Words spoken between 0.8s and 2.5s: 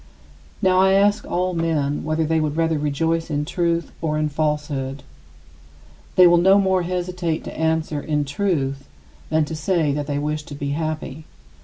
ask all men whether they